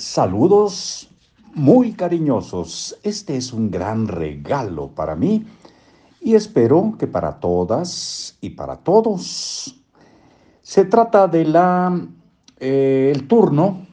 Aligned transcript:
Saludos 0.00 1.10
muy 1.52 1.92
cariñosos. 1.92 2.98
Este 3.02 3.36
es 3.36 3.52
un 3.52 3.70
gran 3.70 4.08
regalo 4.08 4.88
para 4.88 5.14
mí 5.14 5.44
y 6.22 6.36
espero 6.36 6.94
que 6.98 7.06
para 7.06 7.38
todas 7.38 8.38
y 8.40 8.48
para 8.48 8.76
todos. 8.76 9.78
Se 10.62 10.86
trata 10.86 11.28
de 11.28 11.44
la 11.44 12.00
eh, 12.58 13.12
el 13.14 13.28
turno, 13.28 13.86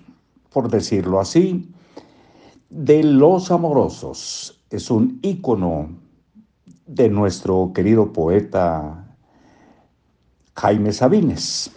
por 0.50 0.70
decirlo 0.70 1.20
así, 1.20 1.70
de 2.70 3.04
los 3.04 3.52
amorosos. 3.52 4.62
Es 4.70 4.90
un 4.90 5.20
ícono 5.22 5.90
de 6.86 7.10
nuestro 7.10 7.74
querido 7.76 8.14
poeta 8.14 9.14
Jaime 10.56 10.94
Sabines. 10.94 11.70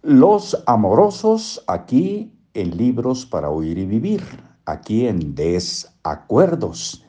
Los 0.00 0.62
amorosos 0.66 1.62
aquí 1.66 2.32
en 2.56 2.76
Libros 2.76 3.26
para 3.26 3.50
Oír 3.50 3.76
y 3.78 3.86
Vivir, 3.86 4.22
aquí 4.64 5.06
en 5.06 5.34
Desacuerdos. 5.34 7.04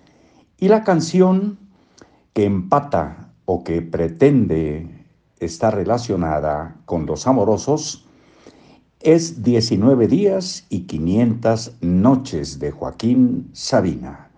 Y 0.59 0.67
la 0.67 0.83
canción 0.83 1.57
que 2.33 2.43
empata 2.43 3.33
o 3.45 3.63
que 3.63 3.81
pretende 3.81 5.05
estar 5.39 5.73
relacionada 5.73 6.75
con 6.85 7.05
los 7.05 7.27
amorosos 7.27 8.05
es 8.99 9.41
19 9.41 10.07
días 10.07 10.65
y 10.69 10.81
500 10.81 11.77
noches 11.81 12.59
de 12.59 12.71
Joaquín 12.71 13.49
Sabina. 13.53 14.29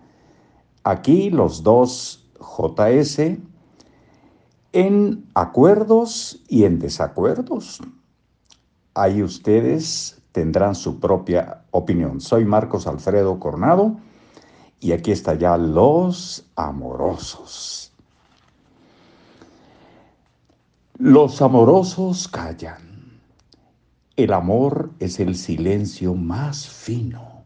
Aquí 0.84 1.30
los 1.30 1.62
dos 1.62 2.30
JS 2.38 3.38
en 4.72 5.24
acuerdos 5.34 6.42
y 6.48 6.64
en 6.64 6.78
desacuerdos. 6.78 7.80
Ahí 8.94 9.22
ustedes 9.22 10.19
tendrán 10.32 10.74
su 10.74 11.00
propia 11.00 11.62
opinión. 11.70 12.20
Soy 12.20 12.44
Marcos 12.44 12.86
Alfredo 12.86 13.38
Cornado 13.38 13.96
y 14.80 14.92
aquí 14.92 15.12
está 15.12 15.34
ya 15.34 15.56
los 15.56 16.46
amorosos. 16.56 17.92
Los 20.98 21.40
amorosos 21.42 22.28
callan. 22.28 22.88
El 24.16 24.32
amor 24.32 24.90
es 24.98 25.18
el 25.18 25.34
silencio 25.34 26.14
más 26.14 26.68
fino, 26.68 27.44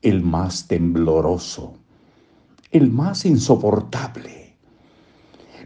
el 0.00 0.22
más 0.22 0.68
tembloroso, 0.68 1.74
el 2.70 2.90
más 2.90 3.24
insoportable. 3.24 4.56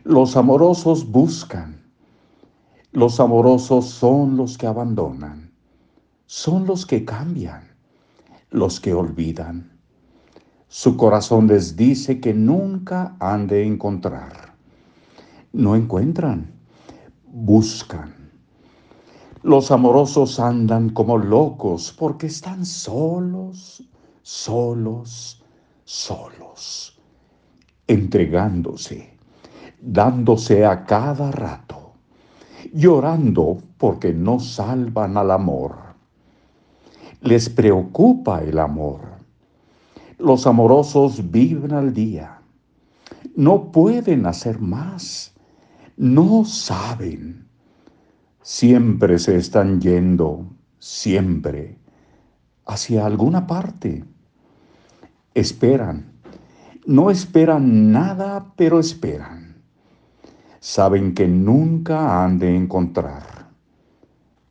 Los 0.05 0.37
amorosos 0.37 1.11
buscan. 1.11 1.85
Los 2.93 3.21
amorosos 3.21 3.91
son 3.91 4.39
los 4.39 4.57
que 4.57 4.67
abandonan 4.67 5.46
son 6.27 6.67
los 6.67 6.87
que 6.87 7.05
cambian, 7.05 7.63
los 8.51 8.81
que 8.81 8.93
olvidan. 8.93 9.79
Su 10.67 10.97
corazón 10.97 11.47
les 11.47 11.77
dice 11.77 12.21
que 12.21 12.35
nunca 12.35 13.17
han 13.21 13.47
de 13.47 13.65
encontrar. 13.65 14.55
No 15.53 15.77
encuentran, 15.77 16.53
buscan. 17.25 18.13
Los 19.45 19.71
amorosos 19.71 20.41
andan 20.41 20.91
como 20.91 21.17
locos 21.17 21.95
porque 21.97 22.27
están 22.27 22.67
solos, 22.67 23.89
solos, 24.23 25.45
solos, 25.85 27.01
entregándose, 27.87 29.17
dándose 29.81 30.67
a 30.67 30.85
cada 30.85 31.31
rato, 31.31 31.93
llorando 32.73 33.59
porque 33.79 34.13
no 34.13 34.41
salvan 34.41 35.17
al 35.17 35.31
amor 35.31 35.86
les 37.27 37.49
preocupa 37.49 38.43
el 38.43 38.59
amor. 38.59 39.01
Los 40.19 40.47
amorosos 40.47 41.31
viven 41.31 41.73
al 41.73 41.93
día. 41.93 42.41
No 43.35 43.71
pueden 43.73 44.27
hacer 44.27 44.61
más. 44.61 45.35
No 45.97 46.45
saben. 46.45 47.47
Siempre 48.43 49.19
se 49.19 49.37
están 49.37 49.81
yendo, 49.81 50.47
siempre, 50.79 51.79
hacia 52.65 53.05
alguna 53.05 53.47
parte. 53.47 54.05
Esperan. 55.35 56.13
No 56.87 57.11
esperan 57.11 57.91
nada, 57.91 58.53
pero 58.57 58.79
esperan. 58.79 59.57
Saben 60.61 61.15
que 61.15 61.27
nunca 61.27 62.25
han 62.25 62.39
de 62.39 62.55
encontrar. 62.57 63.51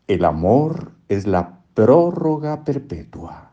El 0.07 0.25
amor 0.25 0.91
es 1.07 1.25
la 1.25 1.61
prórroga 1.75 2.63
perpetua. 2.63 3.51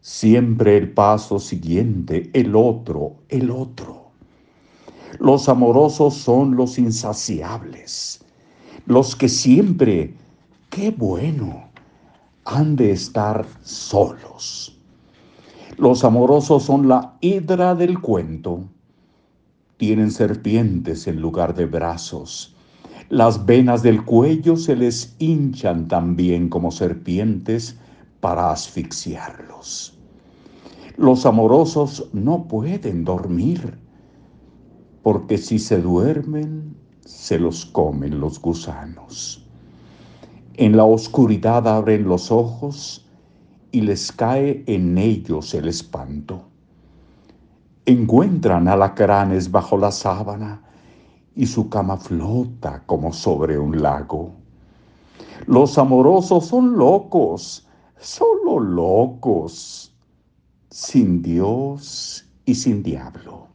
Siempre 0.00 0.76
el 0.76 0.92
paso 0.92 1.38
siguiente, 1.38 2.30
el 2.34 2.54
otro, 2.56 3.14
el 3.28 3.50
otro. 3.50 4.10
Los 5.20 5.48
amorosos 5.48 6.14
son 6.14 6.56
los 6.56 6.78
insaciables, 6.78 8.24
los 8.86 9.16
que 9.16 9.28
siempre, 9.28 10.14
qué 10.68 10.90
bueno, 10.90 11.70
han 12.44 12.76
de 12.76 12.90
estar 12.90 13.46
solos. 13.62 14.76
Los 15.76 16.04
amorosos 16.04 16.64
son 16.64 16.88
la 16.88 17.16
hidra 17.20 17.74
del 17.76 18.00
cuento. 18.00 18.64
Tienen 19.76 20.10
serpientes 20.10 21.06
en 21.06 21.20
lugar 21.20 21.54
de 21.54 21.66
brazos 21.66 22.56
las 23.10 23.46
venas 23.46 23.82
del 23.82 24.04
cuello 24.04 24.56
se 24.56 24.76
les 24.76 25.16
hinchan 25.18 25.88
también 25.88 26.48
como 26.50 26.70
serpientes 26.70 27.78
para 28.20 28.50
asfixiarlos. 28.50 29.98
Los 30.96 31.24
amorosos 31.24 32.10
no 32.12 32.48
pueden 32.48 33.04
dormir, 33.04 33.78
porque 35.02 35.38
si 35.38 35.58
se 35.58 35.80
duermen, 35.80 36.76
se 37.00 37.38
los 37.38 37.64
comen 37.64 38.20
los 38.20 38.40
gusanos. 38.42 39.46
En 40.54 40.76
la 40.76 40.84
oscuridad 40.84 41.66
abren 41.66 42.04
los 42.04 42.30
ojos 42.30 43.06
y 43.70 43.82
les 43.82 44.12
cae 44.12 44.64
en 44.66 44.98
ellos 44.98 45.54
el 45.54 45.68
espanto. 45.68 46.42
Encuentran 47.86 48.68
alacranes 48.68 49.50
bajo 49.50 49.78
la 49.78 49.92
sábana 49.92 50.67
y 51.38 51.46
su 51.46 51.68
cama 51.68 51.96
flota 51.96 52.82
como 52.84 53.12
sobre 53.12 53.56
un 53.56 53.80
lago. 53.80 54.32
Los 55.46 55.78
amorosos 55.78 56.46
son 56.46 56.76
locos, 56.76 57.64
solo 57.96 58.58
locos, 58.58 59.94
sin 60.68 61.22
Dios 61.22 62.26
y 62.44 62.56
sin 62.56 62.82
diablo. 62.82 63.46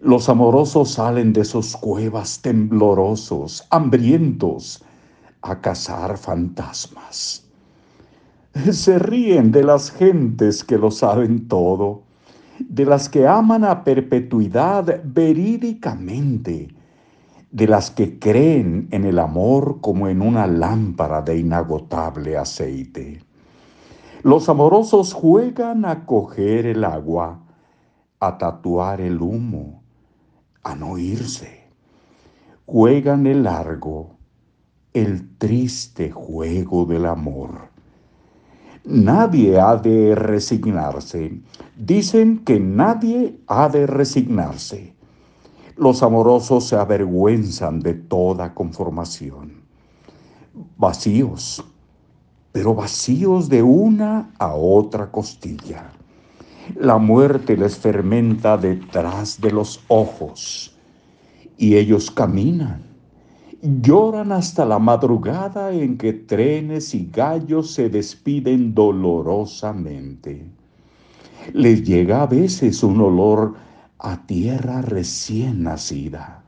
Los 0.00 0.30
amorosos 0.30 0.92
salen 0.92 1.34
de 1.34 1.44
sus 1.44 1.76
cuevas 1.76 2.40
temblorosos, 2.40 3.66
hambrientos, 3.68 4.82
a 5.42 5.60
cazar 5.60 6.16
fantasmas. 6.16 7.44
Se 8.72 8.98
ríen 8.98 9.52
de 9.52 9.64
las 9.64 9.90
gentes 9.90 10.64
que 10.64 10.78
lo 10.78 10.90
saben 10.90 11.46
todo 11.46 12.07
de 12.58 12.84
las 12.84 13.08
que 13.08 13.26
aman 13.26 13.64
a 13.64 13.84
perpetuidad 13.84 15.02
verídicamente, 15.04 16.68
de 17.50 17.66
las 17.66 17.90
que 17.90 18.18
creen 18.18 18.88
en 18.90 19.04
el 19.04 19.18
amor 19.18 19.80
como 19.80 20.08
en 20.08 20.20
una 20.20 20.46
lámpara 20.46 21.22
de 21.22 21.38
inagotable 21.38 22.36
aceite. 22.36 23.22
Los 24.22 24.48
amorosos 24.48 25.12
juegan 25.12 25.84
a 25.84 26.04
coger 26.04 26.66
el 26.66 26.84
agua, 26.84 27.40
a 28.20 28.36
tatuar 28.36 29.00
el 29.00 29.20
humo, 29.22 29.82
a 30.62 30.74
no 30.74 30.98
irse. 30.98 31.68
Juegan 32.66 33.26
el 33.26 33.44
largo, 33.44 34.16
el 34.92 35.36
triste 35.38 36.10
juego 36.10 36.84
del 36.84 37.06
amor 37.06 37.77
Nadie 38.90 39.60
ha 39.60 39.76
de 39.76 40.14
resignarse. 40.14 41.42
Dicen 41.76 42.38
que 42.38 42.58
nadie 42.58 43.38
ha 43.46 43.68
de 43.68 43.86
resignarse. 43.86 44.94
Los 45.76 46.02
amorosos 46.02 46.68
se 46.68 46.76
avergüenzan 46.76 47.80
de 47.80 47.92
toda 47.92 48.54
conformación. 48.54 49.60
Vacíos, 50.78 51.62
pero 52.50 52.74
vacíos 52.74 53.50
de 53.50 53.62
una 53.62 54.32
a 54.38 54.54
otra 54.54 55.10
costilla. 55.10 55.90
La 56.74 56.96
muerte 56.96 57.58
les 57.58 57.76
fermenta 57.76 58.56
detrás 58.56 59.38
de 59.38 59.50
los 59.50 59.82
ojos 59.88 60.74
y 61.58 61.76
ellos 61.76 62.10
caminan 62.10 62.87
Lloran 63.60 64.30
hasta 64.30 64.64
la 64.64 64.78
madrugada 64.78 65.72
en 65.72 65.98
que 65.98 66.12
trenes 66.12 66.94
y 66.94 67.10
gallos 67.12 67.72
se 67.72 67.90
despiden 67.90 68.72
dolorosamente. 68.72 70.46
Les 71.54 71.82
llega 71.82 72.22
a 72.22 72.26
veces 72.26 72.84
un 72.84 73.00
olor 73.00 73.56
a 73.98 74.24
tierra 74.26 74.80
recién 74.82 75.64
nacida, 75.64 76.44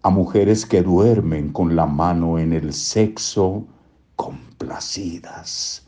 a 0.00 0.08
mujeres 0.08 0.64
que 0.64 0.82
duermen 0.82 1.52
con 1.52 1.76
la 1.76 1.84
mano 1.84 2.38
en 2.38 2.54
el 2.54 2.72
sexo 2.72 3.66
complacidas, 4.16 5.86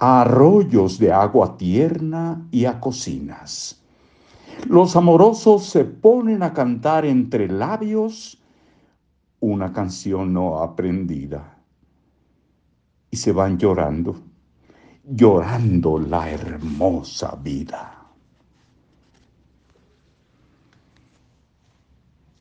a 0.00 0.20
arroyos 0.20 0.98
de 0.98 1.10
agua 1.10 1.56
tierna 1.56 2.46
y 2.50 2.66
a 2.66 2.78
cocinas. 2.78 3.80
Los 4.68 4.96
amorosos 4.96 5.64
se 5.64 5.86
ponen 5.86 6.42
a 6.42 6.52
cantar 6.52 7.06
entre 7.06 7.48
labios 7.48 8.41
una 9.42 9.72
canción 9.72 10.32
no 10.32 10.62
aprendida 10.62 11.58
y 13.10 13.16
se 13.16 13.32
van 13.32 13.58
llorando, 13.58 14.16
llorando 15.04 15.98
la 15.98 16.30
hermosa 16.30 17.34
vida. 17.42 18.01